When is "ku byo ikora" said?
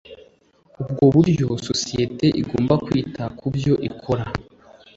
3.37-4.25